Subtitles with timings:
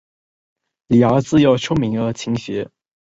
[0.87, 2.71] 李鏊自幼聪明而勤学。